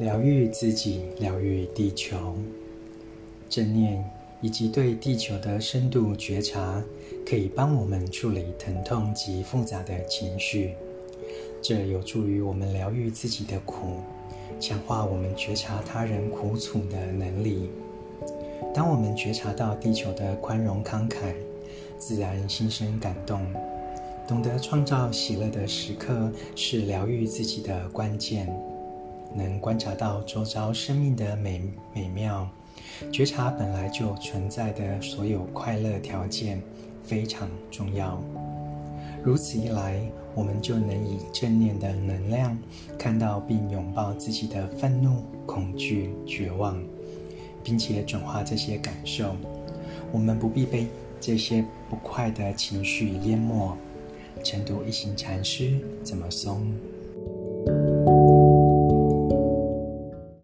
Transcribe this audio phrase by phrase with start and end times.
[0.00, 2.34] 疗愈自己，疗愈地球。
[3.48, 4.04] 正念
[4.40, 6.82] 以及对地球的深度觉察，
[7.24, 10.74] 可以帮我们处理疼痛及复杂的情绪。
[11.62, 14.00] 这有助于我们疗愈自己的苦，
[14.58, 17.70] 强化我们觉察他人苦楚的能力。
[18.74, 21.34] 当我们觉察到地球的宽容慷慨，
[21.96, 23.46] 自然心生感动。
[24.26, 28.52] 懂得创造喜乐的时刻，是疗愈自己的关键。
[29.64, 31.58] 观察到周遭生命的美
[31.94, 32.46] 美妙，
[33.10, 36.60] 觉察本来就存在的所有快乐条件，
[37.02, 38.22] 非常重要。
[39.22, 39.98] 如此一来，
[40.34, 42.54] 我们就能以正念的能量，
[42.98, 46.78] 看到并拥抱自己的愤怒、恐惧、绝望，
[47.62, 49.34] 并且转化这些感受。
[50.12, 50.86] 我们不必被
[51.18, 53.74] 这些不快的情绪淹没。
[54.42, 56.70] 晨读一行禅师怎么松？